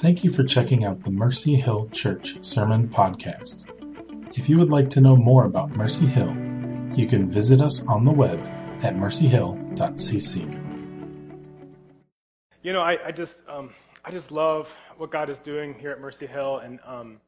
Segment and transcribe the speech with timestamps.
[0.00, 3.68] Thank you for checking out the Mercy Hill Church Sermon Podcast.
[4.38, 6.32] If you would like to know more about Mercy Hill,
[6.94, 8.38] you can visit us on the web
[8.84, 10.38] at mercyhill.cc.
[12.62, 13.70] You know, I, I just um,
[14.04, 17.20] I just love what God is doing here at Mercy Hill, and um,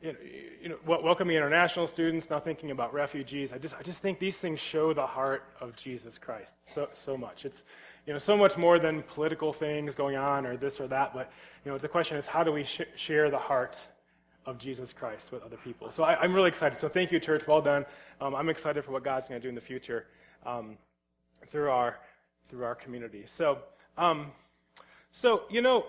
[0.00, 3.52] you know, welcoming international students, now thinking about refugees.
[3.52, 7.18] I just I just think these things show the heart of Jesus Christ so so
[7.18, 7.44] much.
[7.44, 7.64] It's
[8.06, 11.32] you know so much more than political things going on or this or that, but
[11.64, 13.78] you know the question is how do we sh- share the heart
[14.46, 15.90] of Jesus Christ with other people?
[15.90, 16.76] So I, am really excited.
[16.76, 17.46] So thank you, church.
[17.46, 17.84] Well done.
[18.20, 20.06] Um, I'm excited for what God's going to do in the future
[20.44, 20.76] um,
[21.50, 21.98] through our
[22.48, 23.24] through our community.
[23.26, 23.58] So.
[23.96, 24.32] Um,
[25.10, 25.86] so, you know,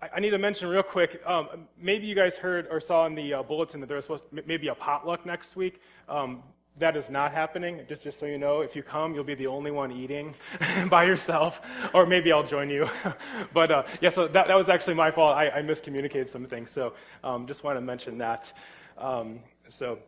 [0.00, 1.20] I, need to mention real quick.
[1.26, 4.30] Um, maybe you guys heard or saw in the uh, bulletin that there was supposed
[4.30, 5.82] to, maybe a potluck next week.
[6.08, 6.42] Um,
[6.80, 7.80] that is not happening.
[7.88, 10.34] Just, just so you know, if you come, you'll be the only one eating
[10.88, 11.60] by yourself,
[11.94, 12.88] or maybe I'll join you.
[13.54, 15.36] but uh, yeah, so that, that was actually my fault.
[15.36, 16.70] I, I miscommunicated some things.
[16.70, 18.52] So um, just want to mention that.
[18.98, 19.98] Um, so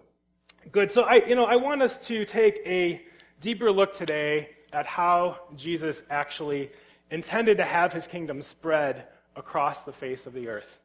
[0.72, 0.90] good.
[0.90, 3.02] So I, you know, I want us to take a
[3.40, 6.70] deeper look today at how Jesus actually
[7.10, 10.78] intended to have his kingdom spread across the face of the earth.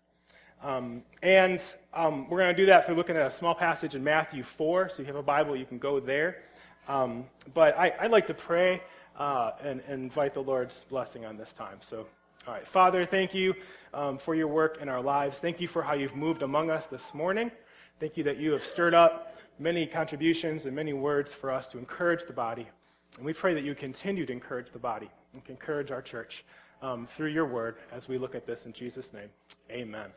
[0.64, 1.62] Um, and
[1.94, 4.90] um, we're going to do that through looking at a small passage in Matthew 4.
[4.90, 6.44] So if you have a Bible, you can go there.
[6.88, 8.82] Um, but I, would like to pray
[9.18, 11.78] uh, and, and, invite the Lord's blessing on this time.
[11.82, 12.08] So,
[12.48, 12.66] all right.
[12.66, 13.54] Father, thank you
[13.94, 15.40] um, for your work in our lives.
[15.40, 17.52] Thank you for how you've moved among us this morning.
[18.00, 21.78] Thank you that you have stirred up many contributions and many words for us to
[21.78, 22.68] encourage the body.
[23.18, 26.46] And we pray that you continue to encourage the body and encourage our church
[26.82, 29.30] um, through your word as we look at this in Jesus' name.
[29.72, 30.10] Amen.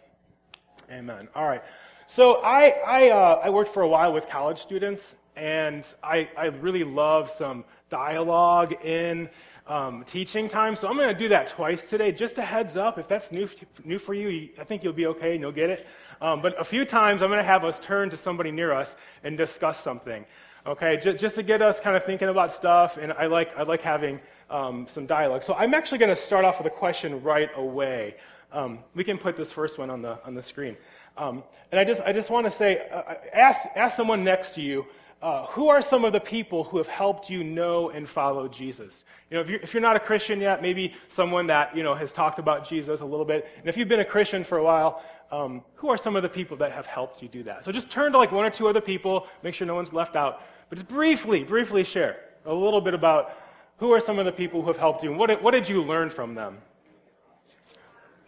[0.91, 1.29] Amen.
[1.37, 1.63] All right.
[2.09, 6.47] So I, I, uh, I worked for a while with college students, and I, I
[6.47, 9.29] really love some dialogue in
[9.69, 10.75] um, teaching time.
[10.75, 12.11] So I'm going to do that twice today.
[12.11, 13.49] Just a heads up, if that's new,
[13.85, 15.87] new for you, I think you'll be okay and you'll get it.
[16.21, 18.97] Um, but a few times I'm going to have us turn to somebody near us
[19.23, 20.25] and discuss something.
[20.67, 23.63] Okay, just, just to get us kind of thinking about stuff, and I like, I
[23.63, 24.21] like having
[24.51, 25.45] um, some dialogue.
[25.45, 28.17] So I'm actually going to start off with a question right away.
[28.53, 30.77] Um, we can put this first one on the, on the screen.
[31.17, 34.55] Um, and I just, I just want to say, uh, uh, ask, ask someone next
[34.55, 34.87] to you,
[35.23, 39.05] uh, who are some of the people who have helped you know and follow Jesus?
[39.31, 41.95] You know, if you're, if you're not a Christian yet, maybe someone that, you know,
[41.95, 43.47] has talked about Jesus a little bit.
[43.59, 46.29] And if you've been a Christian for a while, um, who are some of the
[46.29, 47.65] people that have helped you do that?
[47.67, 50.17] So just turn to like one or two other people, make sure no one's left
[50.17, 53.37] out, but just briefly, briefly share a little bit about
[53.77, 55.83] who are some of the people who have helped you and what what did you
[55.83, 56.59] learn from them?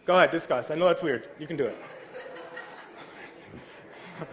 [0.05, 0.69] Go ahead, discuss.
[0.69, 1.29] I know that's weird.
[1.39, 1.77] You can do it.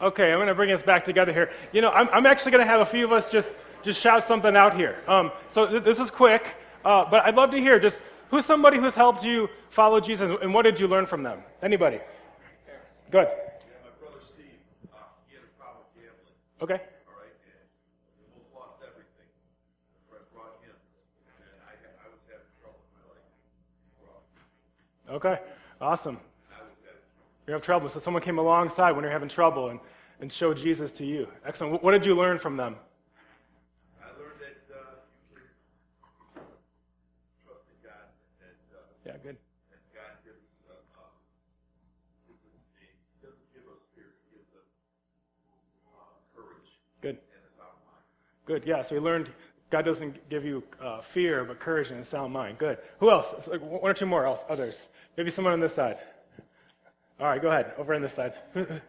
[0.00, 1.50] okay, I'm going to bring us back together here.
[1.72, 3.50] You know, I'm, I'm actually going to have a few of us just,
[3.82, 4.98] just shout something out here.
[5.06, 6.54] Um, so th- this is quick,
[6.84, 10.54] uh, but I'd love to hear just Who's somebody who's helped you follow Jesus, and
[10.54, 11.42] what did you learn from them?
[11.62, 11.98] Anybody?
[13.10, 13.26] Good.
[13.26, 14.54] Yeah, my brother Steve,
[14.94, 16.38] uh, he had a problem gambling.
[16.62, 16.78] Okay.
[17.10, 17.58] All right, and
[18.14, 19.26] he almost lost everything.
[20.06, 20.78] So I brought him,
[21.42, 23.26] and I, I was having trouble in my life.
[25.10, 25.38] Okay,
[25.80, 26.18] awesome.
[27.48, 27.88] You have trouble.
[27.88, 29.80] So someone came alongside when you're having trouble and,
[30.20, 31.26] and showed Jesus to you.
[31.44, 31.82] Excellent.
[31.82, 32.76] What did you learn from them?
[34.00, 35.02] I learned that uh,
[35.34, 36.46] you can
[37.42, 38.06] trust in God.
[38.38, 39.34] And, uh, yeah, good.
[39.34, 41.02] And God gives us, uh,
[42.30, 44.70] gives us a, doesn't give us fear, he gives us
[45.90, 46.06] uh,
[46.38, 46.70] courage
[47.02, 47.18] Good.
[47.18, 48.06] and a sound mind.
[48.46, 48.62] Good.
[48.62, 48.82] Yeah.
[48.82, 49.34] So we learned
[49.70, 52.58] God doesn't give you uh, fear, but courage and a sound mind.
[52.58, 52.78] Good.
[52.98, 53.48] Who else?
[53.48, 54.44] Like, one or two more else.
[54.48, 54.88] Others.
[55.16, 55.98] Maybe someone on this side.
[57.20, 57.40] All right.
[57.40, 57.72] Go ahead.
[57.78, 58.34] Over on this side.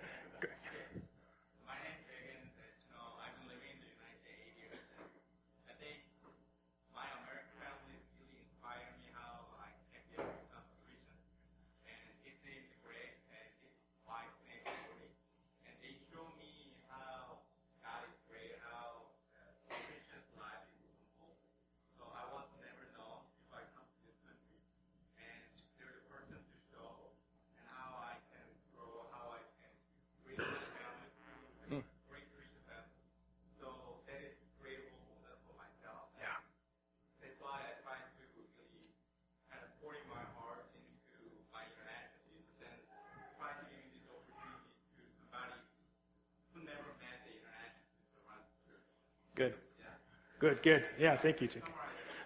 [50.41, 50.83] Good, good.
[50.99, 51.63] Yeah, thank you, Jake.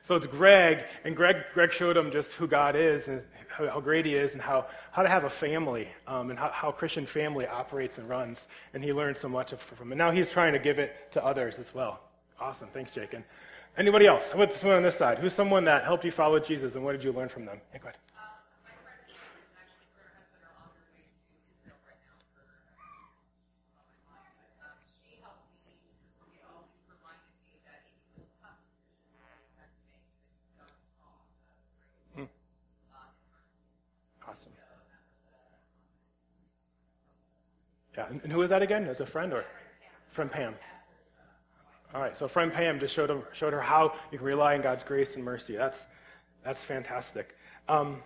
[0.02, 3.80] So it's Greg, and Greg, Greg showed him just who God is and how, how
[3.82, 7.06] great He is, and how, how to have a family, um, and how, how Christian
[7.06, 8.48] family operates and runs.
[8.74, 9.92] And he learned so much from.
[9.92, 12.00] And now he's trying to give it to others as well.
[12.40, 12.70] Awesome.
[12.74, 13.14] Thanks, Jake.
[13.14, 13.24] And
[13.78, 14.30] Anybody else?
[14.30, 15.20] How about someone on this side?
[15.20, 17.60] Who's someone that helped you follow Jesus, and what did you learn from them?
[17.74, 17.98] Yeah, go ahead.
[34.28, 34.52] Awesome.
[37.98, 38.88] Yeah, and who was that again?
[38.88, 39.46] As a friend or
[40.10, 40.56] friend Pam?
[41.94, 44.62] All right, so friend Pam just showed, him, showed her how you can rely on
[44.62, 45.56] God's grace and mercy.
[45.56, 45.86] That's,
[46.44, 47.38] that's fantastic.
[47.70, 48.04] Um,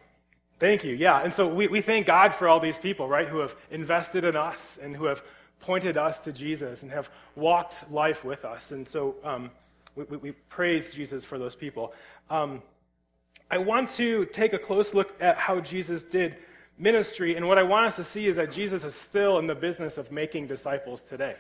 [0.60, 0.96] thank you.
[0.96, 4.26] Yeah, and so we, we thank God for all these people, right, who have invested
[4.26, 5.24] in us and who have
[5.60, 8.72] pointed us to Jesus and have walked life with us.
[8.72, 9.50] And so um,
[9.96, 11.94] we, we, we, praise Jesus for those people.
[12.30, 12.62] Um,
[13.50, 16.38] I want to take a close look at how Jesus did
[16.80, 19.56] ministry, and what I want us to see is that Jesus is still in the
[19.56, 21.36] business of making disciples today.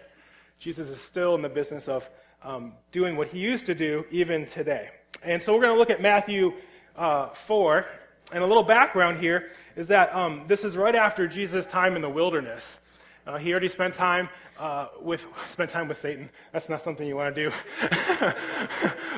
[0.59, 2.09] Jesus is still in the business of
[2.43, 4.89] um, doing what he used to do even today.
[5.23, 6.53] And so we're going to look at Matthew
[6.97, 7.85] uh, 4.
[8.31, 12.01] And a little background here is that um, this is right after Jesus' time in
[12.01, 12.79] the wilderness.
[13.25, 16.29] Uh, he already spent time uh, with spent time with Satan.
[16.51, 17.55] That's not something you want to do.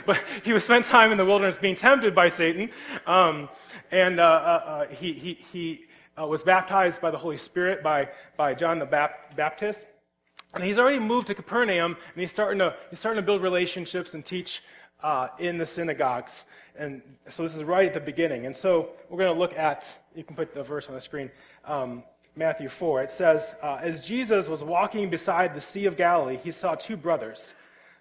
[0.06, 2.70] but he was spent time in the wilderness being tempted by Satan,
[3.06, 3.50] um,
[3.92, 5.86] and uh, uh, uh he he, he
[6.20, 9.82] uh, was baptized by the Holy Spirit by by John the Baptist.
[10.54, 14.14] And he's already moved to Capernaum, and he's starting to, he's starting to build relationships
[14.14, 14.62] and teach
[15.02, 16.46] uh, in the synagogues.
[16.76, 18.46] And so this is right at the beginning.
[18.46, 21.32] And so we're going to look at, you can put the verse on the screen,
[21.66, 22.04] um,
[22.36, 23.04] Matthew 4.
[23.04, 26.98] It says, uh, As Jesus was walking beside the Sea of Galilee, he saw two
[26.98, 27.54] brothers,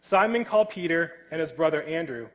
[0.02, 2.28] Simon called Peter and his brother Andrew.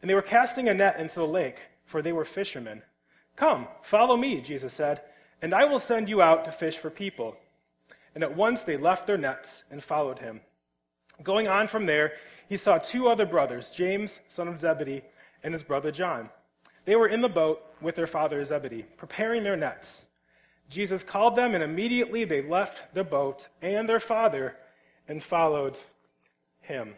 [0.00, 2.82] And they were casting a net into the lake, for they were fishermen.
[3.36, 5.02] Come, follow me, Jesus said,
[5.42, 7.36] and I will send you out to fish for people.
[8.14, 10.40] And at once they left their nets and followed him.
[11.22, 12.12] Going on from there,
[12.48, 15.02] he saw two other brothers, James, son of Zebedee,
[15.42, 16.30] and his brother John.
[16.84, 20.06] They were in the boat with their father Zebedee, preparing their nets.
[20.68, 24.56] Jesus called them, and immediately they left the boat and their father
[25.08, 25.78] and followed
[26.60, 26.94] him.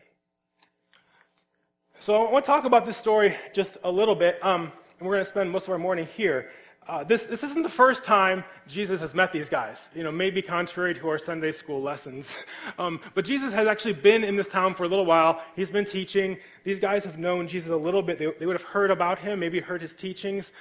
[2.00, 5.14] So I want to talk about this story just a little bit, um, and we're
[5.14, 6.50] going to spend most of our morning here.
[6.88, 10.40] Uh, this, this isn't the first time Jesus has met these guys, you know, maybe
[10.40, 12.36] contrary to our Sunday school lessons.
[12.78, 15.42] Um, but Jesus has actually been in this town for a little while.
[15.56, 16.36] He's been teaching.
[16.62, 18.18] These guys have known Jesus a little bit.
[18.18, 20.52] They, they would have heard about him, maybe heard his teachings.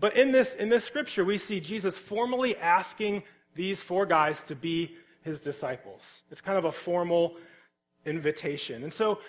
[0.00, 3.22] But in this, in this scripture, we see Jesus formally asking
[3.54, 6.24] these four guys to be his disciples.
[6.32, 7.36] It's kind of a formal
[8.04, 8.82] invitation.
[8.82, 9.20] And so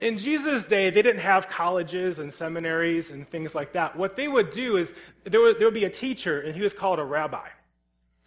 [0.00, 3.96] in Jesus' day, they didn't have colleges and seminaries and things like that.
[3.96, 4.94] What they would do is
[5.24, 7.48] there would, there would be a teacher, and he was called a rabbi.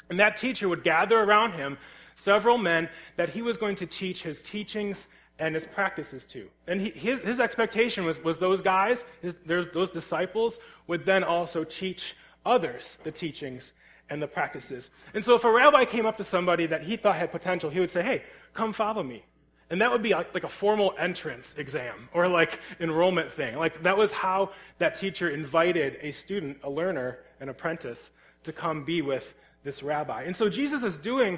[0.10, 1.78] And that teacher would gather around him
[2.16, 5.08] several men that he was going to teach his teachings
[5.40, 6.48] and his practices to.
[6.68, 11.64] And he, his, his expectation was, was those guys, his, those disciples, would then also
[11.64, 12.16] teach
[12.46, 13.74] others the teachings
[14.10, 14.90] and the practices.
[15.14, 17.80] And so if a rabbi came up to somebody that he thought had potential, he
[17.80, 18.24] would say, Hey,
[18.54, 19.24] come follow me.
[19.70, 23.58] And that would be like, a formal entrance exam or like enrollment thing.
[23.58, 28.12] Like that was how that teacher invited a student, a learner, an apprentice
[28.44, 30.24] to come be with this rabbi.
[30.24, 31.38] And so Jesus is doing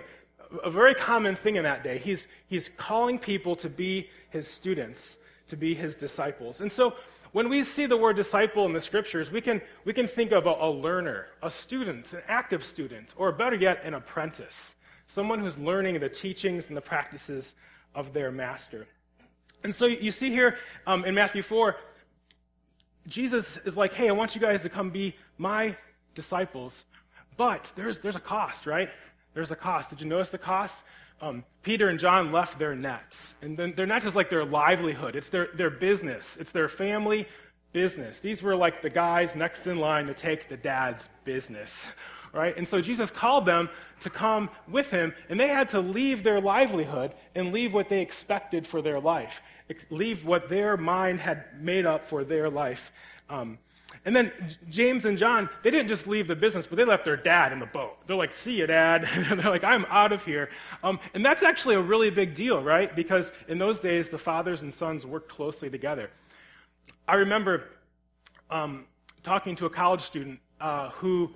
[0.64, 1.98] a very common thing in that day.
[1.98, 5.18] He's, he's calling people to be his students,
[5.48, 6.62] to be his disciples.
[6.62, 6.94] And so
[7.32, 10.46] when we see the word disciple in the scriptures, we can, we can think of
[10.46, 14.76] a, a learner, a student, an active student, or better yet, an apprentice,
[15.08, 17.56] someone who's learning the teachings and the practices
[17.96, 18.88] of their master.
[19.64, 21.76] And so you see here um, in Matthew 4,
[23.08, 25.76] Jesus is like, hey, I want you guys to come be my
[26.16, 26.86] disciples.
[27.38, 28.90] But there's, there's a cost, right?
[29.34, 29.90] There's a cost.
[29.90, 30.84] Did you notice the cost?
[31.22, 33.36] Um, Peter and John left their nets.
[33.42, 37.28] And then their nets is like their livelihood, it's their, their business, it's their family
[37.74, 38.20] business.
[38.20, 41.90] These were like the guys next in line to take the dad's business,
[42.34, 42.56] right?
[42.58, 43.70] And so Jesus called them
[44.02, 48.02] to come with him, and they had to leave their livelihood and leave what they
[48.02, 49.42] expected for their life,
[49.90, 52.92] leave what their mind had made up for their life.
[53.30, 53.60] Um,
[54.06, 54.32] and then
[54.70, 57.60] James and John, they didn't just leave the business, but they left their dad in
[57.60, 57.98] the boat.
[58.08, 59.08] They're like, see you, dad.
[59.30, 60.50] And they're like, I'm out of here.
[60.84, 62.96] Um, and that's actually a really big deal, right?
[62.96, 66.10] Because in those days, the fathers and sons worked closely together.
[67.08, 67.66] I remember
[68.50, 68.86] um,
[69.22, 71.32] talking to a college student uh, who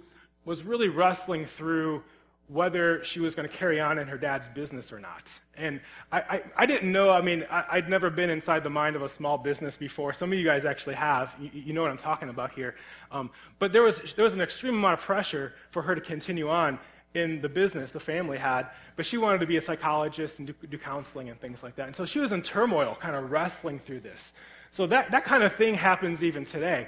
[0.46, 2.04] was really wrestling through
[2.50, 5.40] whether she was going to carry on in her dad's business or not.
[5.56, 5.80] And
[6.12, 9.02] I, I, I didn't know, I mean, I, would never been inside the mind of
[9.02, 10.14] a small business before.
[10.14, 11.36] Some of you guys actually have.
[11.40, 12.76] You, you know what I'm talking about here.
[13.12, 16.50] Um, but there was, there was an extreme amount of pressure for her to continue
[16.50, 16.80] on
[17.14, 20.54] in the business the family had, but she wanted to be a psychologist and do,
[20.68, 21.88] do counseling and things like that.
[21.88, 24.34] And so she was in turmoil, kind of wrestling through this.
[24.72, 26.88] So that, that kind of thing happens even today.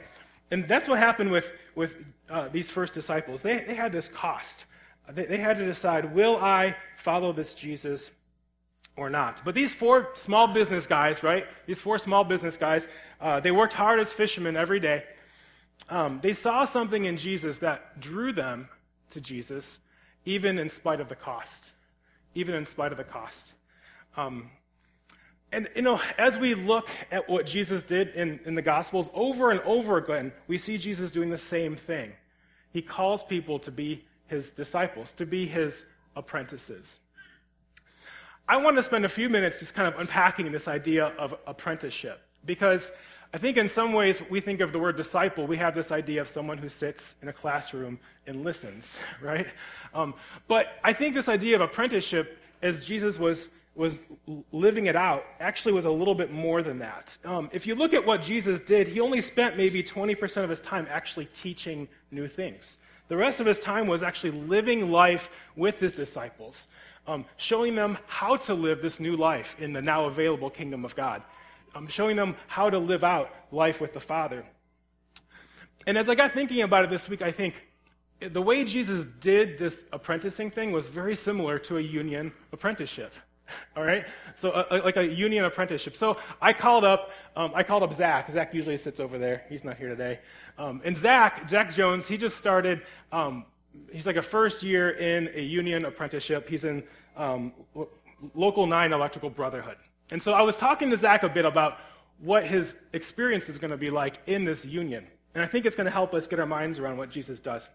[0.51, 1.95] And that's what happened with, with
[2.29, 3.41] uh, these first disciples.
[3.41, 4.65] They, they had this cost.
[5.11, 8.11] They, they had to decide will I follow this Jesus
[8.95, 9.43] or not?
[9.43, 11.45] But these four small business guys, right?
[11.65, 12.87] These four small business guys,
[13.19, 15.03] uh, they worked hard as fishermen every day.
[15.89, 18.69] Um, they saw something in Jesus that drew them
[19.11, 19.79] to Jesus,
[20.25, 21.71] even in spite of the cost.
[22.33, 23.51] Even in spite of the cost.
[24.17, 24.49] Um,
[25.55, 29.51] and, you know, as we look at what Jesus did in, in the Gospels, over
[29.51, 32.11] and over again, we see Jesus doing the same thing.
[32.73, 35.85] He calls people to be his disciples, to be his
[36.17, 36.99] apprentices.
[38.49, 42.19] I want to spend a few minutes just kind of unpacking this idea of apprenticeship
[42.45, 42.91] because
[43.33, 46.19] I think in some ways we think of the word disciple, we have this idea
[46.19, 47.97] of someone who sits in a classroom
[48.27, 49.47] and listens, right?
[49.93, 50.15] Um,
[50.49, 53.99] but I think this idea of apprenticeship, as Jesus was was
[54.51, 57.17] living it out actually was a little bit more than that.
[57.25, 60.61] Um, if you look at what Jesus did, he only spent maybe 20% of his
[60.61, 62.77] time actually teaching new things.
[63.09, 66.69] The rest of his time was actually living life with his disciples,
[67.05, 70.95] um, showing them how to live this new life in the now available kingdom of
[70.95, 71.21] God,
[71.75, 74.43] um, showing them how to live out life with the Father.
[75.85, 77.53] And as I got thinking about it this week, I think
[78.19, 83.13] the way Jesus did this apprenticing thing was very similar to a union apprenticeship.
[83.77, 85.95] All right, so uh, uh, like a union apprenticeship.
[85.95, 88.31] So I called up, um, I called up Zach.
[88.31, 89.43] Zach usually sits over there.
[89.49, 90.19] He's not here today.
[90.57, 92.81] Um, and Zach, Zach Jones, he just started.
[93.11, 93.45] Um,
[93.91, 96.49] he's like a first year in a union apprenticeship.
[96.49, 96.83] He's in
[97.17, 97.53] um,
[98.33, 99.77] local nine electrical brotherhood.
[100.11, 101.79] And so I was talking to Zach a bit about
[102.19, 105.75] what his experience is going to be like in this union, and I think it's
[105.75, 107.67] going to help us get our minds around what Jesus does.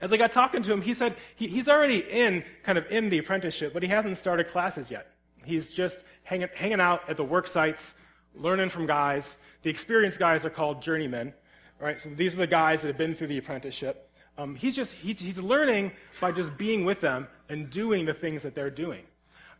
[0.00, 3.08] As I got talking to him, he said he, he's already in kind of in
[3.08, 5.12] the apprenticeship, but he hasn't started classes yet.
[5.44, 7.94] He's just hanging, hanging out at the work sites,
[8.34, 9.36] learning from guys.
[9.62, 11.32] The experienced guys are called journeymen,
[11.80, 12.00] right?
[12.00, 14.10] So these are the guys that have been through the apprenticeship.
[14.38, 18.42] Um, he's just he's, he's learning by just being with them and doing the things
[18.42, 19.02] that they're doing.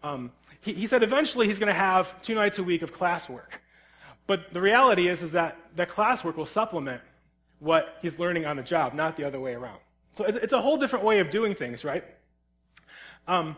[0.02, 3.60] Um, he, he said eventually he's going to have two nights a week of classwork.
[4.26, 7.00] But the reality is, is that that classwork will supplement
[7.60, 9.78] what he's learning on the job, not the other way around.
[10.16, 12.02] So it's a whole different way of doing things, right?
[13.28, 13.54] Um,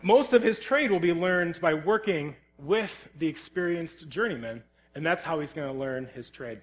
[0.00, 4.62] most of his trade will be learned by working with the experienced journeyman,
[4.94, 6.62] and that's how he's going to learn his trade.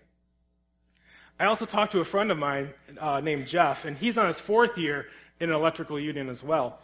[1.39, 4.39] I also talked to a friend of mine uh, named Jeff, and he's on his
[4.39, 5.05] fourth year
[5.39, 6.79] in an electrical union as well.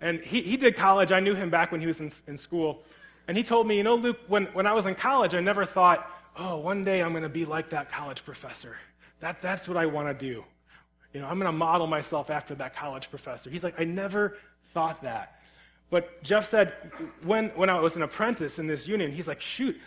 [0.00, 1.12] And he, he did college.
[1.12, 2.84] I knew him back when he was in, in school.
[3.28, 5.66] And he told me, you know, Luke, when, when I was in college, I never
[5.66, 8.78] thought, oh, one day I'm going to be like that college professor.
[9.20, 10.42] That, that's what I want to do.
[11.12, 13.50] You know, I'm going to model myself after that college professor.
[13.50, 14.38] He's like, I never
[14.72, 15.40] thought that.
[15.90, 16.72] But Jeff said,
[17.22, 19.78] when, when I was an apprentice in this union, he's like, shoot,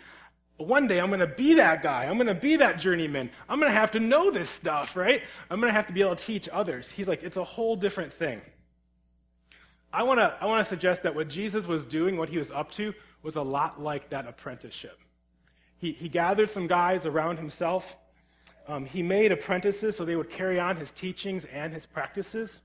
[0.56, 2.04] one day I'm going to be that guy.
[2.04, 3.28] I'm going to be that journeyman.
[3.48, 5.22] I'm going to have to know this stuff, right?
[5.50, 6.90] I'm going to have to be able to teach others.
[6.90, 8.40] He's like, it's a whole different thing.
[9.92, 12.50] I want to I want to suggest that what Jesus was doing, what he was
[12.50, 12.92] up to,
[13.22, 14.98] was a lot like that apprenticeship.
[15.78, 17.96] He, he gathered some guys around himself
[18.68, 22.62] um, he made apprentices so they would carry on his teachings and his practices.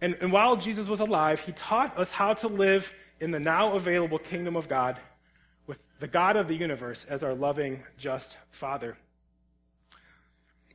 [0.00, 3.74] And, and while Jesus was alive, he taught us how to live in the now
[3.74, 4.98] available kingdom of God
[5.66, 8.96] with the God of the universe as our loving, just Father.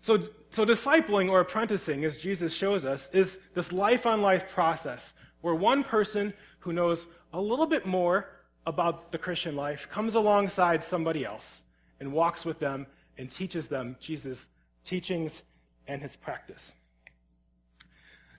[0.02, 5.14] So, so discipling or apprenticing, as Jesus shows us, is this life on life process
[5.42, 8.30] where one person who knows a little bit more
[8.66, 11.64] about the Christian life comes alongside somebody else
[12.00, 12.88] and walks with them
[13.20, 14.48] and teaches them Jesus'
[14.86, 15.44] teachings
[15.88, 16.74] and his practice.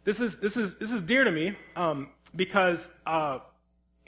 [0.05, 3.41] This is, this is, this is dear to me um, because uh,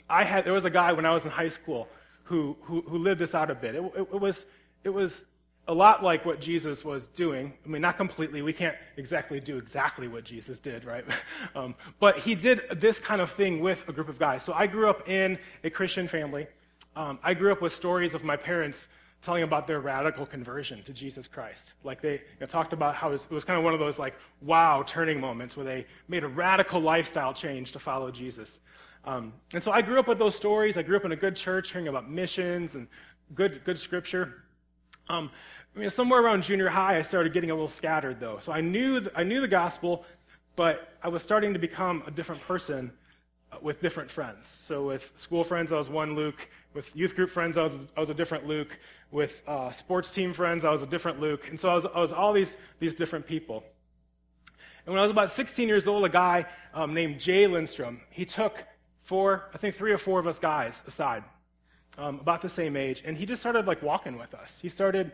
[0.09, 1.87] I had, there was a guy when I was in high school
[2.23, 3.75] who, who, who lived this out a bit.
[3.75, 4.45] It, it, it, was,
[4.83, 5.23] it was
[5.67, 7.53] a lot like what Jesus was doing.
[7.63, 8.41] I mean, not completely.
[8.41, 11.05] We can't exactly do exactly what Jesus did, right?
[11.55, 14.41] Um, but he did this kind of thing with a group of guys.
[14.41, 16.47] So I grew up in a Christian family.
[16.95, 18.87] Um, I grew up with stories of my parents
[19.23, 21.73] telling about their radical conversion to Jesus Christ.
[21.83, 23.79] Like they you know, talked about how it was, it was, kind of one of
[23.79, 28.59] those like wow turning moments where they made a radical lifestyle change to follow Jesus.
[29.05, 30.77] Um, and so I grew up with those stories.
[30.77, 32.87] I grew up in a good church, hearing about missions and
[33.33, 34.43] good good scripture.
[35.07, 35.31] Um,
[35.75, 38.39] I mean, somewhere around junior high, I started getting a little scattered though.
[38.39, 40.05] So I knew the, I knew the gospel,
[40.55, 42.91] but I was starting to become a different person
[43.61, 44.47] with different friends.
[44.47, 46.47] So with school friends, I was one Luke.
[46.73, 48.77] With youth group friends, I was, I was a different Luke.
[49.11, 51.47] With uh, sports team friends, I was a different Luke.
[51.49, 53.63] And so I was, I was all these, these different people.
[54.85, 58.25] And when I was about 16 years old, a guy um, named Jay Lindstrom, he
[58.25, 58.63] took
[59.01, 61.23] four, I think three or four of us guys aside.
[61.97, 64.59] um, about the same age, and he just started like walking with us.
[64.61, 65.11] He started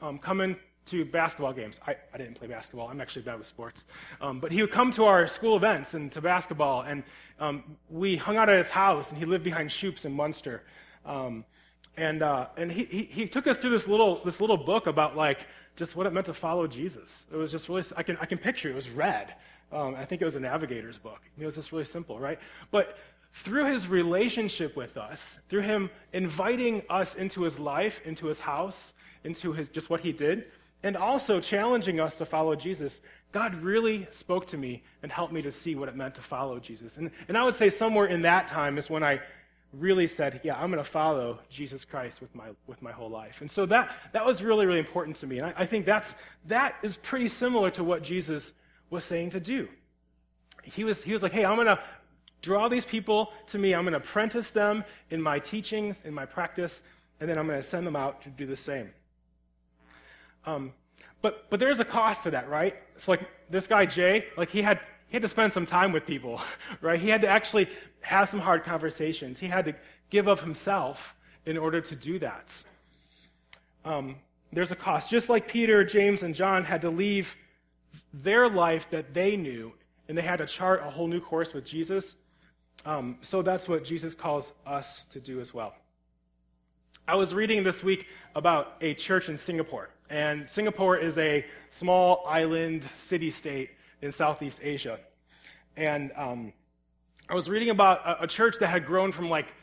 [0.00, 1.80] um, coming to basketball games.
[1.86, 2.88] I, I didn't play basketball.
[2.88, 3.86] I'm actually bad with sports.
[4.20, 7.04] Um, but he would come to our school events and to basketball, and
[7.38, 10.62] um, we hung out at his house, and he lived behind Shoop's in Munster.
[11.04, 11.44] Um,
[11.96, 15.16] and uh, and he, he, he took us through this little, this little book about
[15.16, 15.46] like
[15.76, 17.26] just what it meant to follow Jesus.
[17.32, 18.72] It was just really, I can, I can picture it.
[18.72, 19.34] It was red.
[19.72, 21.20] Um, I think it was a navigator's book.
[21.38, 22.38] It was just really simple, right?
[22.70, 22.98] But
[23.32, 28.92] through his relationship with us, through him inviting us into his life, into his house,
[29.24, 30.46] into his, just what he did,
[30.82, 35.42] and also challenging us to follow Jesus, God really spoke to me and helped me
[35.42, 36.96] to see what it meant to follow Jesus.
[36.96, 39.20] And, and I would say somewhere in that time is when I
[39.72, 43.40] really said, yeah, I'm going to follow Jesus Christ with my, with my whole life.
[43.40, 45.38] And so that, that was really, really important to me.
[45.38, 46.14] And I, I think that's,
[46.46, 48.52] that is pretty similar to what Jesus
[48.90, 49.68] was saying to do.
[50.64, 51.80] He was, he was like, hey, I'm going to
[52.42, 53.74] draw these people to me.
[53.74, 56.82] I'm going to apprentice them in my teachings, in my practice,
[57.20, 58.90] and then I'm going to send them out to do the same.
[60.44, 60.72] Um,
[61.20, 62.74] but, but there's a cost to that, right?
[62.94, 66.04] It's like this guy, Jay, like he had, he had to spend some time with
[66.04, 66.40] people,
[66.80, 67.00] right?
[67.00, 67.68] He had to actually
[68.00, 69.38] have some hard conversations.
[69.38, 69.74] He had to
[70.10, 71.14] give of himself
[71.46, 72.62] in order to do that.
[73.84, 74.16] Um,
[74.52, 75.10] there's a cost.
[75.10, 77.34] Just like Peter, James, and John had to leave
[78.12, 79.72] their life that they knew,
[80.08, 82.16] and they had to chart a whole new course with Jesus.
[82.84, 85.74] Um, so that's what Jesus calls us to do as well.
[87.08, 88.06] I was reading this week
[88.36, 93.70] about a church in Singapore, and Singapore is a small island city state
[94.02, 94.98] in Southeast Asia.
[95.74, 96.52] And um,
[97.30, 99.54] I was reading about a, a, church that had grown from like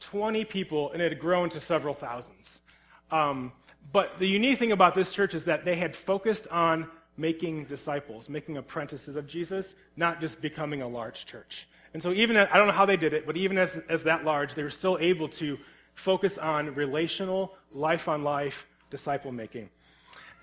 [0.00, 2.60] 20 people and it had grown to several thousands.
[3.10, 3.50] Um,
[3.90, 8.28] but the unique thing about this church is that they had focused on making disciples,
[8.28, 11.66] making apprentices of Jesus, not just becoming a large church.
[11.94, 14.22] And so, even I don't know how they did it, but even as, as that
[14.22, 15.56] large, they were still able to
[15.94, 19.70] focus on relational, life on life disciple making.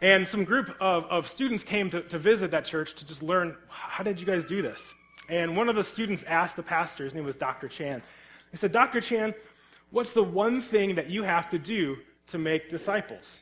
[0.02, 3.56] And some group of, of students came to, to visit that church to just learn
[3.70, 4.94] how did you guys do this?
[5.30, 7.68] And one of the students asked the pastor, his name was Dr.
[7.68, 8.04] Chan.
[8.52, 9.02] He said, Dr.
[9.02, 9.34] Chan,
[9.92, 13.42] what's the one thing that you have to do to make disciples?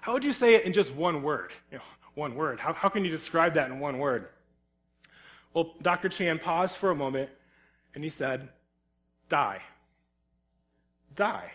[0.00, 1.52] How would you say it in just one word?
[1.70, 2.58] You know, one word.
[2.58, 4.28] How, how can you describe that in one word?
[5.54, 6.08] Well, Dr.
[6.08, 7.30] Chan paused for a moment
[7.94, 8.48] and he said,
[9.28, 9.60] Die.
[11.14, 11.52] Die.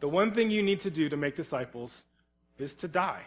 [0.00, 2.06] The one thing you need to do to make disciples
[2.62, 3.22] is to die.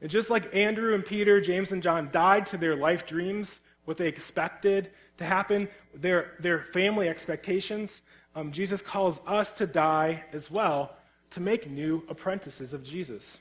[0.00, 3.96] And just like Andrew and Peter, James and John died to their life dreams, what
[3.96, 8.02] they expected to happen, their, their family expectations,
[8.34, 10.96] um, Jesus calls us to die as well
[11.30, 13.38] to make new apprentices of Jesus.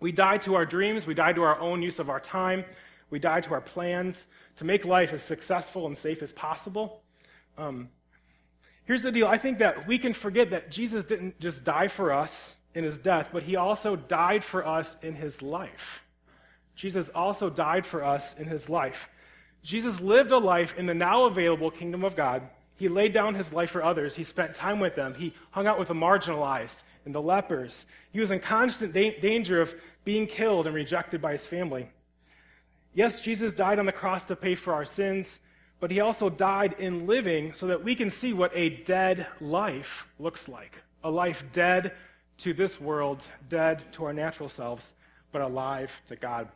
[0.00, 2.64] We die to our dreams, we die to our own use of our time,
[3.10, 7.02] we die to our plans to make life as successful and safe as possible.
[7.56, 7.88] Um,
[8.84, 12.12] here's the deal I think that we can forget that Jesus didn't just die for
[12.12, 16.02] us in his death, but he also died for us in his life.
[16.74, 19.08] Jesus also died for us in his life.
[19.62, 22.42] Jesus lived a life in the now available kingdom of God.
[22.78, 24.14] He laid down his life for others.
[24.14, 25.14] He spent time with them.
[25.14, 27.86] He hung out with the marginalized and the lepers.
[28.12, 31.88] He was in constant da- danger of being killed and rejected by his family.
[32.92, 35.40] Yes, Jesus died on the cross to pay for our sins,
[35.80, 40.06] but he also died in living so that we can see what a dead life
[40.18, 41.92] looks like a life dead
[42.38, 44.94] to this world, dead to our natural selves,
[45.32, 46.48] but alive to God.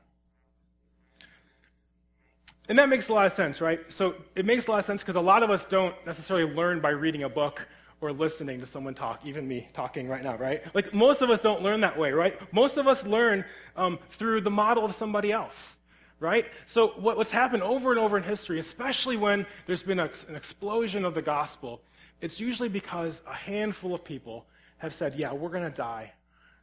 [2.68, 3.80] And that makes a lot of sense, right?
[3.88, 6.80] So it makes a lot of sense because a lot of us don't necessarily learn
[6.80, 7.66] by reading a book
[8.00, 10.62] or listening to someone talk, even me talking right now, right?
[10.74, 12.40] Like most of us don't learn that way, right?
[12.52, 13.44] Most of us learn
[13.76, 15.76] um, through the model of somebody else,
[16.18, 16.46] right?
[16.66, 20.36] So what, what's happened over and over in history, especially when there's been a, an
[20.36, 21.82] explosion of the gospel,
[22.20, 24.46] it's usually because a handful of people
[24.80, 26.12] have said, yeah, we're going to die.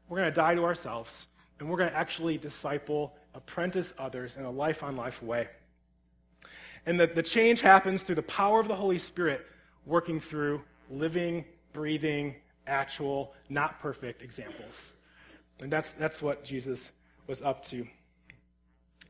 [0.09, 1.27] We're going to die to ourselves,
[1.59, 5.47] and we're going to actually disciple, apprentice others in a life on life way.
[6.85, 9.45] And the, the change happens through the power of the Holy Spirit
[9.85, 14.93] working through living, breathing, actual, not perfect examples.
[15.61, 16.91] And that's, that's what Jesus
[17.27, 17.85] was up to.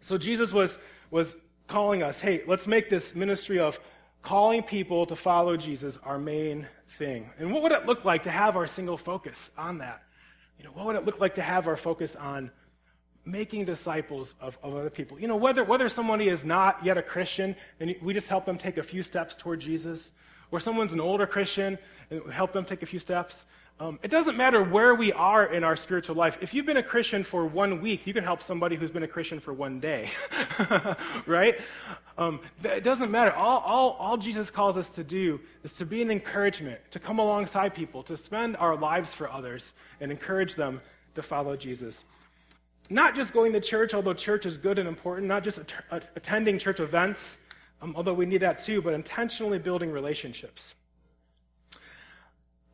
[0.01, 0.77] So Jesus was,
[1.11, 1.35] was
[1.67, 3.79] calling us hey, let's make this ministry of
[4.21, 7.29] calling people to follow Jesus our main thing.
[7.39, 10.03] And what would it look like to have our single focus on that?
[10.57, 12.51] You know, what would it look like to have our focus on
[13.25, 15.19] making disciples of, of other people?
[15.19, 18.57] You know, whether, whether somebody is not yet a Christian and we just help them
[18.57, 20.11] take a few steps toward Jesus,
[20.51, 21.77] or someone's an older Christian
[22.09, 23.45] and help them take a few steps,
[23.79, 26.39] Um, it doesn't matter where we are in our spiritual life.
[26.41, 29.07] If you've been a Christian for one week, you can help somebody who's been a
[29.07, 30.09] Christian for one day,
[31.27, 31.59] right?
[32.17, 33.31] Um, it doesn't matter.
[33.33, 37.19] All, all, all Jesus calls us to do is to be an encouragement, to come
[37.19, 40.81] alongside people, to spend our lives for others and encourage them
[41.13, 42.03] to follow Jesus.
[42.89, 46.57] Not just going to church, although church is good and important, not just att- attending
[46.57, 47.37] church events,
[47.83, 50.73] um, although we need that too, but intentionally building relationships.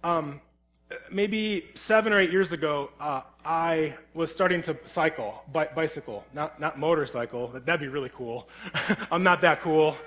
[0.02, 0.40] Um,
[1.12, 6.60] maybe seven or eight years ago, uh, I was starting to cycle, bi- bicycle, not,
[6.60, 7.48] not motorcycle.
[7.66, 8.48] That'd be really cool.
[9.12, 9.98] I'm not that cool.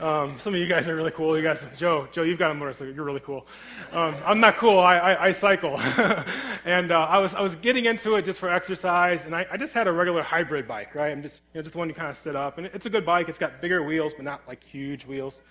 [0.00, 1.36] Um, some of you guys are really cool.
[1.36, 2.94] You guys, Joe, Joe, you've got a motorcycle.
[2.94, 3.46] You're really cool.
[3.92, 4.78] Um, I'm not cool.
[4.78, 5.78] I, I, I cycle,
[6.64, 9.56] and uh, I was I was getting into it just for exercise, and I, I,
[9.56, 11.12] just had a regular hybrid bike, right?
[11.12, 12.90] I'm just you know just the one you kind of sit up, and it's a
[12.90, 13.28] good bike.
[13.28, 15.42] It's got bigger wheels, but not like huge wheels.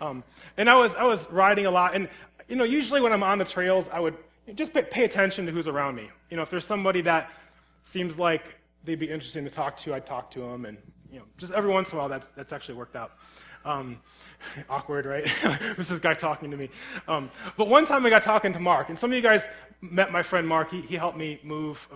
[0.00, 0.24] Um,
[0.56, 2.08] and I was I was riding a lot, and
[2.48, 4.16] you know usually when I'm on the trails, I would
[4.54, 6.10] just pay, pay attention to who's around me.
[6.30, 7.30] You know, if there's somebody that
[7.82, 10.78] seems like they'd be interesting to talk to, I'd talk to them, and
[11.12, 13.12] you know, just every once in a while, that's that's actually worked out.
[13.64, 14.00] Um,
[14.70, 15.28] awkward, right?
[15.76, 16.70] Who's this guy talking to me?
[17.08, 19.48] Um, but one time I got talking to Mark, and some of you guys
[19.80, 20.70] met my friend Mark.
[20.70, 21.88] He, he helped me move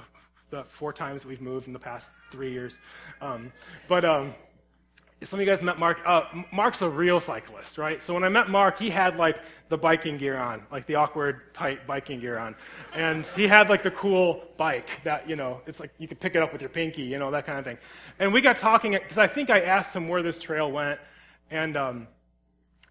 [0.50, 2.80] the four times we've moved in the past three years.
[3.20, 3.52] Um,
[3.88, 4.34] but um,
[5.22, 6.00] some of you guys met Mark.
[6.04, 6.22] Uh,
[6.52, 8.02] Mark's a real cyclist, right?
[8.02, 11.54] So when I met Mark, he had like the biking gear on, like the awkward,
[11.54, 12.54] tight biking gear on.
[12.94, 16.34] And he had like the cool bike that, you know, it's like you could pick
[16.34, 17.78] it up with your pinky, you know, that kind of thing.
[18.18, 21.00] And we got talking, because I think I asked him where this trail went.
[21.50, 22.08] And, um,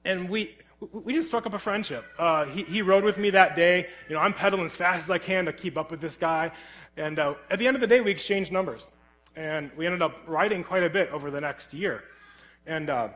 [0.06, 0.58] and we,
[0.92, 2.06] we just struck up a friendship.
[2.18, 3.88] Uh, he, he rode with me that day.
[4.10, 6.52] You know, I'm pedaling as fast as I can to keep up with this guy.
[6.98, 8.90] And uh, at the end of the day, we exchanged numbers.
[9.36, 12.04] And we ended up riding quite a bit over the next year.
[12.66, 13.10] And uh,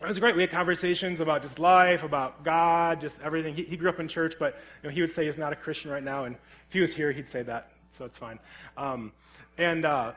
[0.00, 0.36] it was a great.
[0.36, 3.54] We had conversations about just life, about God, just everything.
[3.54, 5.56] He, he grew up in church, but you know, he would say he's not a
[5.56, 6.24] Christian right now.
[6.24, 8.38] And if he was here, he'd say that, so it's fine.
[8.76, 9.12] Um,
[9.56, 10.12] and uh,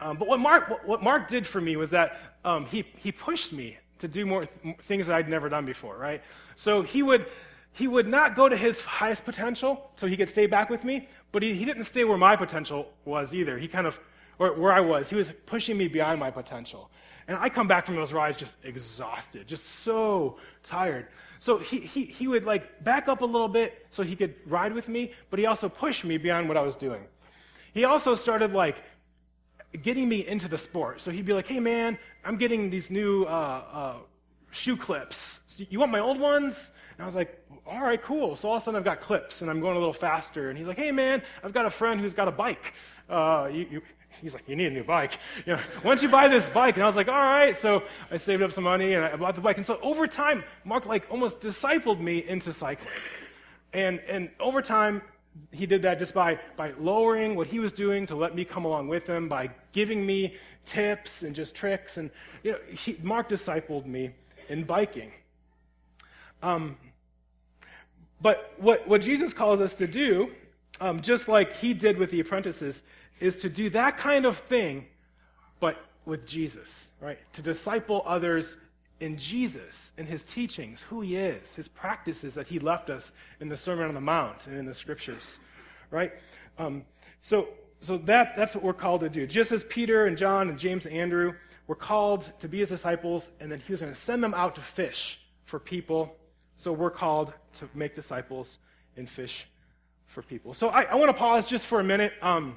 [0.00, 3.10] um, but what Mark, what, what, Mark did for me was that um, he, he
[3.10, 6.22] pushed me to do more th- things that I'd never done before, right?
[6.56, 7.26] So he would,
[7.72, 11.08] he would not go to his highest potential so he could stay back with me,
[11.32, 13.58] but he, he didn't stay where my potential was either.
[13.58, 13.98] He kind of,
[14.38, 16.90] or where I was, he was pushing me beyond my potential.
[17.28, 21.08] And I come back from those rides just exhausted, just so tired.
[21.40, 24.72] So he, he, he would like back up a little bit so he could ride
[24.72, 27.04] with me, but he also pushed me beyond what I was doing.
[27.74, 28.82] He also started like
[29.82, 31.02] getting me into the sport.
[31.02, 33.94] So he'd be like, hey man, I'm getting these new uh, uh,
[34.50, 35.42] shoe clips.
[35.46, 36.72] So you want my old ones?
[36.96, 38.36] And I was like, all right, cool.
[38.36, 40.48] So all of a sudden I've got clips and I'm going a little faster.
[40.48, 42.72] And he's like, hey man, I've got a friend who's got a bike.
[43.08, 43.82] Uh, you, you,
[44.20, 45.18] he's like, you need a new bike.
[45.46, 47.56] You know, once you buy this bike, and I was like, all right.
[47.56, 49.56] So I saved up some money and I bought the bike.
[49.56, 52.92] And so over time, Mark like almost discipled me into cycling.
[53.72, 55.02] And and over time,
[55.52, 58.64] he did that just by by lowering what he was doing to let me come
[58.64, 61.96] along with him, by giving me tips and just tricks.
[61.96, 62.10] And
[62.42, 64.10] you know, he, Mark discipled me
[64.48, 65.12] in biking.
[66.42, 66.76] Um,
[68.20, 70.30] but what, what Jesus calls us to do,
[70.80, 72.82] um, just like he did with the apprentices,
[73.20, 74.86] is to do that kind of thing,
[75.60, 77.18] but with Jesus, right?
[77.34, 78.56] To disciple others
[79.00, 83.48] in Jesus, in his teachings, who he is, his practices that he left us in
[83.48, 85.38] the Sermon on the Mount and in the scriptures,
[85.90, 86.12] right?
[86.58, 86.84] Um,
[87.20, 87.48] so
[87.80, 89.26] so that, that's what we're called to do.
[89.26, 91.34] Just as Peter and John and James and Andrew
[91.66, 94.56] were called to be his disciples, and then he was going to send them out
[94.56, 96.16] to fish for people.
[96.56, 98.58] So we're called to make disciples
[98.96, 99.46] and fish
[100.06, 100.54] for people.
[100.54, 102.12] So I, I want to pause just for a minute.
[102.20, 102.56] Um,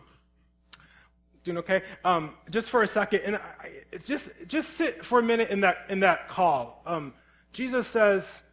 [1.43, 1.83] doing okay?
[2.05, 3.69] Um, just for a second, and I,
[4.03, 6.81] just just sit for a minute in that in that call.
[6.85, 7.13] Um,
[7.53, 8.43] Jesus says,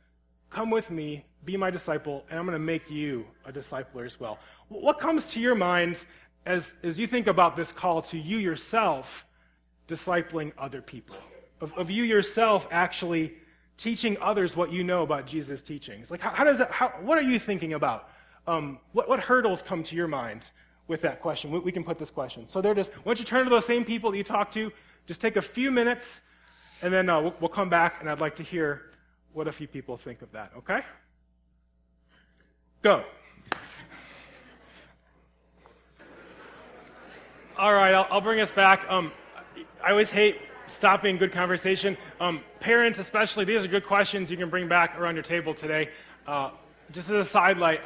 [0.51, 4.19] "Come with me, be my disciple, and I'm going to make you a discipler as
[4.19, 6.05] well." What comes to your mind
[6.47, 9.27] as as you think about this call to you yourself
[9.87, 11.17] discipling other people,
[11.61, 13.35] of, of you yourself actually
[13.77, 16.11] teaching others what you know about Jesus' teachings?
[16.11, 16.71] Like, how, how does that?
[16.71, 18.11] How, what are you thinking about?
[18.47, 20.51] Um, what, what hurdles come to your mind
[20.89, 21.51] with that question.
[21.51, 22.49] We, we can put this question.
[22.49, 24.73] So they're just, don't you turn to those same people that you talk to,
[25.07, 26.23] just take a few minutes,
[26.83, 28.91] and then uh, we'll, we'll come back, and I'd like to hear
[29.33, 30.81] what a few people think of that, okay?
[32.83, 33.05] Go.
[37.59, 38.87] All right, I'll, I'll bring us back.
[38.89, 39.13] Um,
[39.85, 41.97] I always hate stopping good conversation.
[42.21, 45.91] Um, parents, especially, these are good questions you can bring back around your table today.
[46.27, 46.51] Uh,
[46.93, 47.81] just as a sidelight,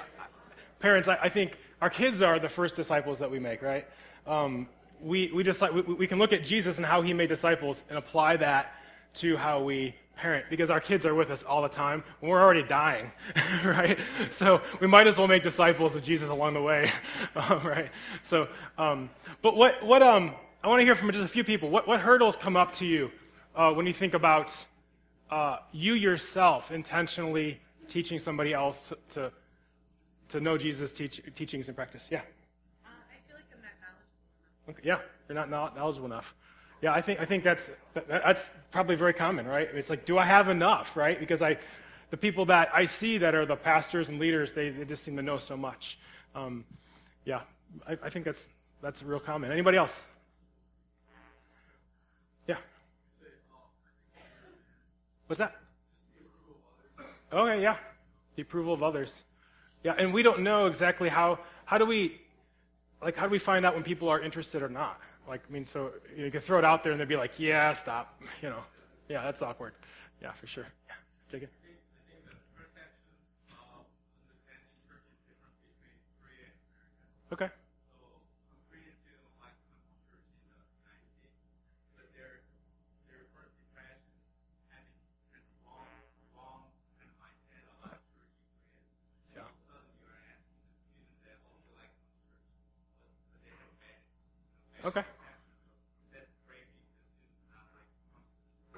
[0.78, 3.86] parents, I, I think our kids are the first disciples that we make, right?
[4.24, 4.68] Um,
[5.00, 7.98] we, we just we, we, can look at Jesus and how he made disciples and
[7.98, 8.74] apply that
[9.14, 12.62] to how we parent because our kids are with us all the time we're already
[12.62, 13.10] dying,
[13.64, 13.98] right?
[14.30, 16.88] So we might as well make disciples of Jesus along the way,
[17.64, 17.90] right?
[18.22, 18.46] So,
[18.78, 19.10] um,
[19.42, 21.68] but what, what, um, I want to hear from just a few people.
[21.68, 23.10] What, what hurdles come up to you
[23.56, 24.54] uh, when you think about
[25.32, 29.32] uh, you yourself intentionally teaching somebody else to, to,
[30.32, 32.08] to know Jesus' teach, teachings and practice?
[32.10, 32.18] Yeah.
[32.18, 34.16] Uh, I feel like I'm not knowledgeable.
[34.66, 34.78] enough.
[34.78, 36.34] Okay, yeah, you're not knowledgeable enough.
[36.82, 39.68] Yeah, I think I think that's that, that's probably very common, right?
[39.72, 41.18] It's like, do I have enough, right?
[41.18, 41.56] Because I,
[42.10, 45.16] the people that I see that are the pastors and leaders, they, they just seem
[45.16, 45.98] to know so much.
[46.34, 46.64] Um,
[47.24, 47.42] yeah,
[47.86, 48.46] I, I think that's
[48.82, 49.52] that's real common.
[49.52, 50.04] Anybody else?
[52.48, 52.56] Yeah.
[55.28, 55.54] What's that?
[57.32, 57.76] Okay, yeah,
[58.34, 59.22] the approval of others.
[59.82, 62.20] Yeah, and we don't know exactly how how do we
[63.02, 65.00] like how do we find out when people are interested or not?
[65.28, 67.72] Like, I mean, so you, can throw it out there and they'd be like, yeah,
[67.74, 68.20] stop.
[68.42, 68.62] You know,
[69.08, 69.72] yeah, that's awkward.
[70.20, 70.66] Yeah, for sure.
[70.88, 70.94] Yeah,
[71.30, 71.50] Jacob.
[77.32, 77.48] Okay.
[94.84, 95.02] Okay.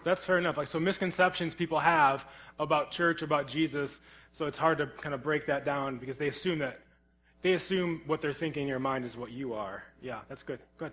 [0.05, 0.59] That's fair enough.
[0.59, 2.27] Like so misconceptions people have
[2.59, 4.01] about church, about Jesus,
[4.33, 6.81] so it's hard to kind of break that down because they assume that
[7.41, 9.83] they assume what they're thinking in your mind is what you are.
[10.03, 10.61] Yeah, that's good.
[10.79, 10.93] Good.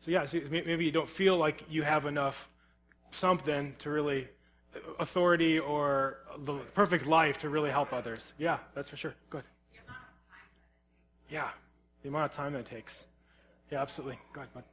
[0.00, 2.48] So yeah, so maybe you don't feel like you have enough
[3.10, 4.28] something to really
[4.98, 8.32] authority or the perfect life to really help others.
[8.38, 9.14] Yeah, that's for sure.
[9.28, 9.44] Good.
[11.28, 11.50] Yeah,
[12.02, 13.04] the amount of time that it takes.
[13.70, 14.18] Yeah, absolutely.
[14.32, 14.64] Go ahead, bud.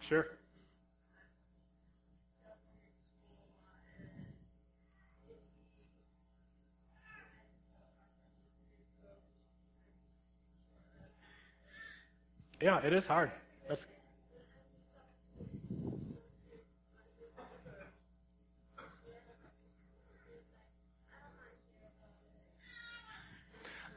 [0.00, 0.26] Sure.
[12.64, 13.30] Yeah, it is hard.
[13.68, 13.86] That's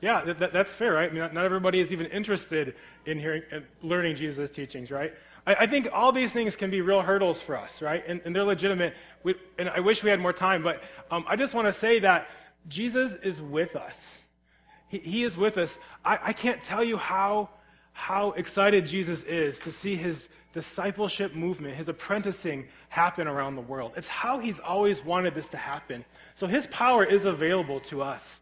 [0.01, 1.10] Yeah, that, that- that's fair, right?
[1.10, 2.75] I mean, not, everybody is even interested
[3.06, 5.13] in hearing, in learning Jesus' teachings, right?
[5.47, 8.03] I, I think all these things can be real hurdles for us, right?
[8.06, 8.95] And, and they're legitimate.
[9.23, 11.99] We, and I wish we had more time, but um, I just want to say
[11.99, 12.27] that
[12.67, 14.23] Jesus is with us.
[14.89, 15.77] He, he is with us.
[16.03, 17.49] I, I can't tell you how,
[17.97, 23.93] how excited Jesus is to see his discipleship movement, his apprenticing happen around the world.
[23.97, 26.05] It's how he's always wanted this to happen.
[26.36, 28.41] So his power is available to us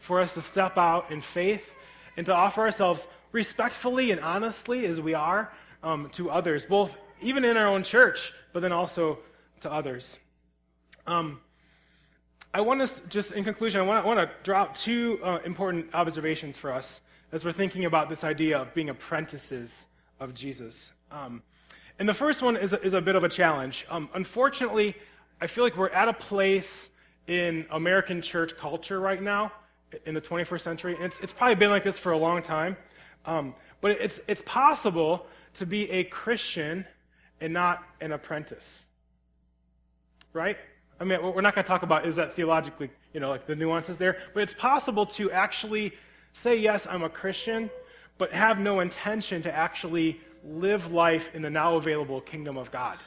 [0.00, 1.76] for us to step out in faith
[2.16, 5.52] and to offer ourselves respectfully and honestly as we are
[5.84, 9.20] um, to others, both even in our own church, but then also
[9.60, 10.18] to others.
[11.06, 11.40] Um,
[12.56, 15.94] I want to just, in conclusion, I want to, want to drop two uh, important
[15.94, 19.88] observations for us as we're thinking about this idea of being apprentices
[20.20, 20.94] of Jesus.
[21.10, 21.42] Um,
[21.98, 23.84] and the first one is a, is a bit of a challenge.
[23.90, 24.96] Um, unfortunately,
[25.38, 26.88] I feel like we're at a place
[27.26, 29.52] in American church culture right now,
[30.06, 32.74] in the 21st century, and it's, it's probably been like this for a long time.
[33.26, 36.86] Um, but it's, it's possible to be a Christian
[37.38, 38.86] and not an apprentice.
[40.32, 40.56] Right?
[40.98, 43.54] I mean, we're not going to talk about is that theologically, you know, like the
[43.54, 45.92] nuances there, but it's possible to actually
[46.32, 47.70] say, yes, I'm a Christian,
[48.18, 52.98] but have no intention to actually live life in the now available kingdom of God.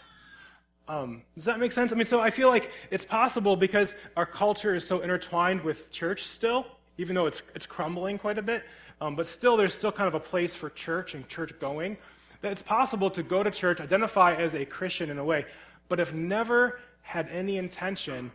[0.88, 1.92] Um, does that make sense?
[1.92, 5.92] I mean, so I feel like it's possible because our culture is so intertwined with
[5.92, 6.66] church still,
[6.98, 8.64] even though it's, it's crumbling quite a bit,
[9.00, 11.96] um, but still there's still kind of a place for church and church going,
[12.42, 15.46] that it's possible to go to church, identify as a Christian in a way,
[15.90, 18.32] but have never had any intention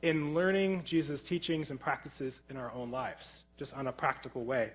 [0.00, 4.70] in learning Jesus' teachings and practices in our own lives, just on a practical way.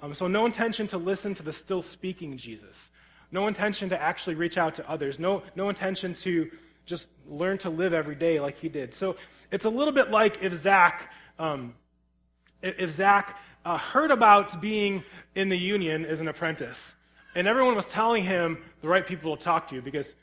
[0.00, 2.92] Um, so, no intention to listen to the still speaking Jesus.
[3.32, 5.18] No intention to actually reach out to others.
[5.18, 6.48] No, no intention to
[6.84, 8.94] just learn to live every day like he did.
[8.94, 9.16] So,
[9.50, 11.74] it's a little bit like if Zach, um,
[12.62, 15.02] if Zach uh, heard about being
[15.34, 16.94] in the union as an apprentice,
[17.34, 20.14] and everyone was telling him the right people to talk to because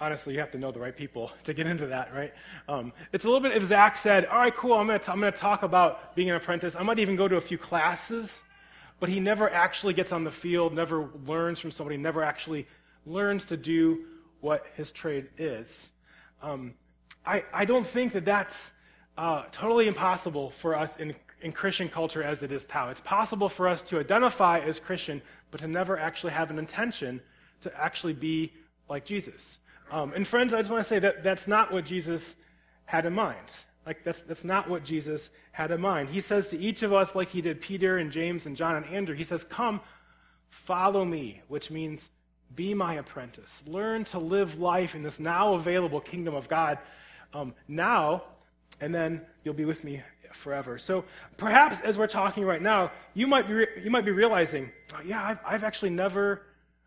[0.00, 2.32] honestly, you have to know the right people to get into that, right?
[2.68, 5.62] Um, it's a little bit if Zach said, all right, cool, I'm going to talk
[5.62, 6.76] about being an apprentice.
[6.76, 8.44] I might even go to a few classes,
[9.00, 12.66] but he never actually gets on the field, never learns from somebody, never actually
[13.06, 14.04] learns to do
[14.40, 15.90] what his trade is.
[16.42, 16.74] Um,
[17.24, 18.72] I, I don't think that that's
[19.16, 22.90] uh, totally impossible for us in, in Christian culture as it is now.
[22.90, 27.20] It's possible for us to identify as Christian, but to never actually have an intention
[27.60, 28.52] to actually be
[28.88, 29.58] like Jesus.
[29.92, 32.34] Um, and friends, I just want to say that that's not what Jesus
[32.86, 33.46] had in mind.
[33.84, 36.08] Like, that's, that's not what Jesus had in mind.
[36.08, 38.86] He says to each of us, like he did Peter and James and John and
[38.86, 39.82] Andrew, he says, Come,
[40.48, 42.10] follow me, which means
[42.54, 43.62] be my apprentice.
[43.66, 46.78] Learn to live life in this now available kingdom of God
[47.34, 48.24] um, now,
[48.80, 50.02] and then you'll be with me
[50.32, 50.78] forever.
[50.78, 51.04] So
[51.36, 55.00] perhaps as we're talking right now, you might be, re- you might be realizing, oh,
[55.04, 56.46] yeah, I've, I've actually never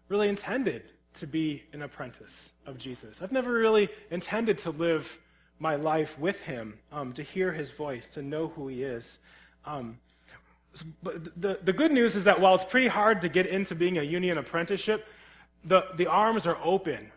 [0.10, 0.84] really intended
[1.16, 3.22] to be an apprentice of Jesus.
[3.22, 5.20] I've never really intended to live
[5.60, 9.20] my life with him, um, to hear his voice, to know who he is.
[9.66, 9.98] Um,
[11.02, 13.98] but the, the good news is that while it's pretty hard to get into being
[13.98, 15.08] a union apprenticeship,
[15.64, 17.12] the, the arms are open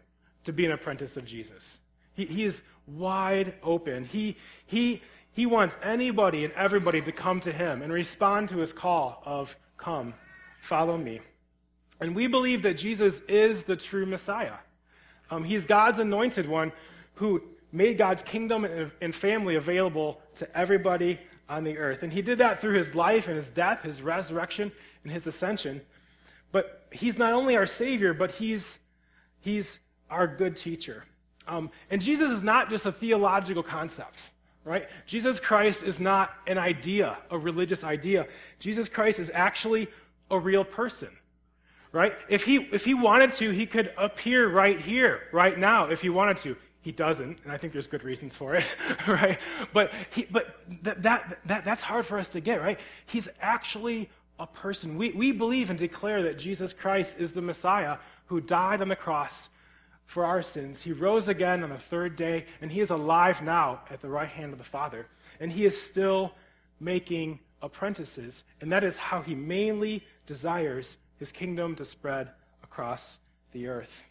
[0.45, 1.81] to be an apprentice of Jesus.
[2.15, 4.05] He, he is wide open.
[4.05, 8.73] He, he, he wants anybody and everybody to come to him and respond to his
[8.73, 10.15] call of, Come,
[10.61, 11.21] follow me.
[12.01, 14.55] And we believe that Jesus is the true Messiah.
[15.31, 16.73] Um, he's God's anointed one
[17.15, 18.65] who made God's kingdom
[19.01, 22.03] and family available to everybody on the earth.
[22.03, 25.81] And he did that through his life and his death, his resurrection, and his ascension.
[26.53, 28.79] But he's not only our Savior, but he's,
[29.41, 29.81] he's
[30.11, 31.05] our good teacher.
[31.47, 34.31] Um, and Jesus is not just a theological concept,
[34.65, 34.89] right?
[35.07, 38.27] Jesus Christ is not an idea, a religious idea.
[38.61, 39.89] Jesus Christ is actually
[40.31, 41.09] a real person
[41.93, 42.15] right?
[42.29, 46.09] If he, if he wanted to, he could appear right here, right now, if he
[46.09, 46.57] wanted to.
[46.81, 48.65] He doesn't, and I think there's good reasons for it,
[49.07, 49.39] right?
[49.73, 52.79] But, he, but that, that, that, that's hard for us to get, right?
[53.07, 54.97] He's actually a person.
[54.97, 58.97] We, we believe and declare that Jesus Christ is the Messiah who died on the
[58.97, 59.49] cross
[60.07, 60.81] for our sins.
[60.81, 64.29] He rose again on the third day, and he is alive now at the right
[64.29, 65.07] hand of the Father.
[65.41, 66.33] And he is still
[66.81, 72.31] making apprentices, and that is how he mainly desires his kingdom to spread
[72.63, 73.19] across
[73.53, 74.05] the earth.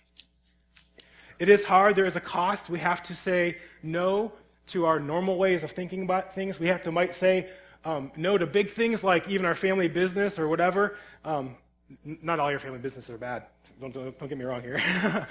[1.39, 1.95] It is hard.
[1.95, 2.69] There is a cost.
[2.69, 4.33] We have to say no
[4.67, 6.59] to our normal ways of thinking about things.
[6.59, 7.49] We have to might say
[7.85, 10.97] um, no to big things like even our family business or whatever.
[11.23, 11.55] Um,
[12.03, 13.43] not all your family businesses are bad.
[13.79, 14.81] Don't, don't, don't get me wrong here.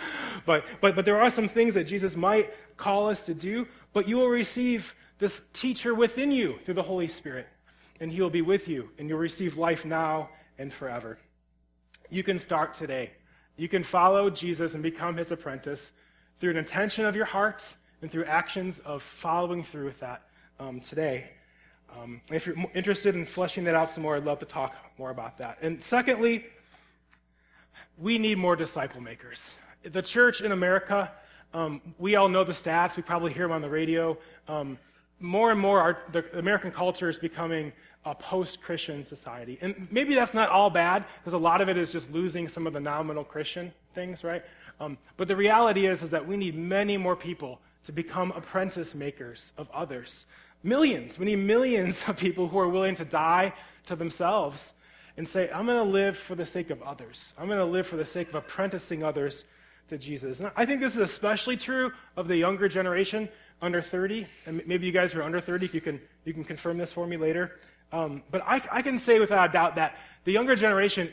[0.46, 4.08] but, but, but there are some things that Jesus might call us to do, but
[4.08, 7.48] you will receive this teacher within you through the Holy Spirit,
[8.00, 11.18] and he will be with you, and you'll receive life now and forever.
[12.10, 13.10] You can start today.
[13.56, 15.92] You can follow Jesus and become his apprentice
[16.38, 20.22] through an intention of your heart and through actions of following through with that
[20.60, 21.30] um, today.
[21.98, 25.10] Um, if you're interested in fleshing that out some more, I'd love to talk more
[25.10, 25.58] about that.
[25.62, 26.46] And secondly,
[27.98, 29.54] we need more disciple makers.
[29.82, 31.10] The church in America,
[31.54, 32.96] um, we all know the stats.
[32.96, 34.18] We probably hear them on the radio.
[34.48, 34.78] Um,
[35.20, 37.72] more and more, our, the American culture is becoming
[38.06, 39.58] a post Christian society.
[39.60, 42.66] And maybe that's not all bad, because a lot of it is just losing some
[42.66, 44.42] of the nominal Christian things, right?
[44.80, 48.94] Um, but the reality is, is that we need many more people to become apprentice
[48.94, 50.26] makers of others.
[50.62, 51.18] Millions.
[51.18, 53.52] We need millions of people who are willing to die
[53.86, 54.74] to themselves
[55.16, 57.34] and say, I'm going to live for the sake of others.
[57.38, 59.44] I'm going to live for the sake of apprenticing others
[59.88, 60.40] to Jesus.
[60.40, 63.28] And I think this is especially true of the younger generation
[63.62, 64.26] under 30.
[64.46, 67.06] And maybe you guys who are under 30, you can, you can confirm this for
[67.06, 67.52] me later.
[67.92, 71.10] Um, but I, I, can say without a doubt that the younger generation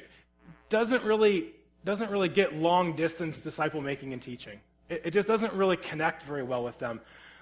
[0.69, 1.51] doesn't really,
[1.85, 4.59] doesn't really get long distance disciple making and teaching.
[4.89, 6.99] It, it, just doesn't really connect very well with them.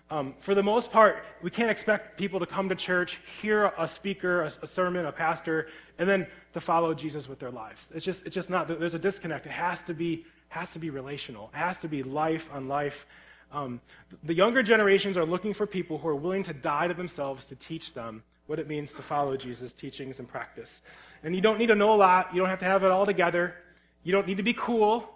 [0.09, 3.87] Um, for the most part, we can't expect people to come to church, hear a
[3.87, 7.89] speaker, a, a, sermon, a pastor, and then to follow Jesus with their lives.
[7.95, 9.45] It's just, it's just not, there's a disconnect.
[9.45, 11.49] It has to be, has to be relational.
[11.53, 13.05] It has to be life on life.
[13.53, 13.79] Um,
[14.23, 17.55] the younger generations are looking for people who are willing to die to themselves to
[17.55, 20.81] teach them what it means to follow Jesus' teachings and practice.
[21.23, 22.35] And you don't need to know a lot.
[22.35, 23.55] You don't have to have it all together.
[24.03, 25.09] You don't need to be cool.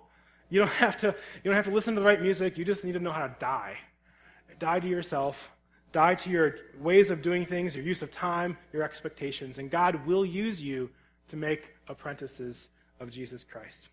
[0.49, 2.57] You don't have to, you don't have to listen to the right music.
[2.57, 3.75] You just need to know how to die.
[4.57, 5.51] Die to yourself.
[5.91, 9.57] Die to your ways of doing things, your use of time, your expectations.
[9.57, 10.89] And God will use you
[11.27, 12.69] to make apprentices
[13.01, 13.89] of Jesus Christ.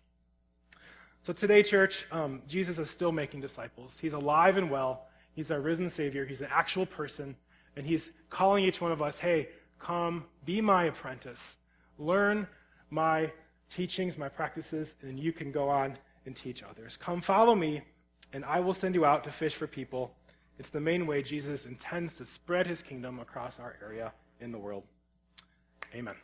[1.21, 3.99] So today, church, um, Jesus is still making disciples.
[3.99, 5.07] He's alive and well.
[5.35, 6.25] He's our risen Savior.
[6.25, 7.35] He's an actual person.
[7.75, 9.49] And he's calling each one of us, hey,
[9.79, 11.57] come, be my apprentice.
[11.97, 12.47] Learn
[12.89, 13.31] my
[13.69, 16.97] teachings, my practices, and you can go on and teach others.
[16.99, 17.81] Come follow me,
[18.31, 20.15] and I will send you out to fish for people.
[20.59, 24.59] It's the main way Jesus intends to spread his kingdom across our area in the
[24.59, 24.83] world.
[25.95, 26.15] Amen.